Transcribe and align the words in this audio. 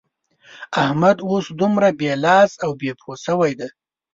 احمد 0.83 1.17
اوس 1.29 1.45
دومره 1.59 1.89
بې 1.99 2.11
لاس 2.23 2.51
او 2.65 2.71
بې 2.79 2.91
پښو 2.99 3.13
شوی 3.25 3.51
دی. 3.59 3.67